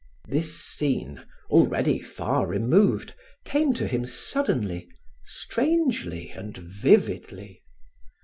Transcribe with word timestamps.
This 0.27 0.59
scene, 0.59 1.23
already 1.51 1.99
far 1.99 2.47
removed, 2.47 3.13
came 3.45 3.71
to 3.75 3.87
him 3.87 4.07
suddenly, 4.07 4.89
strangely 5.23 6.31
and 6.31 6.57
vividly. 6.57 7.61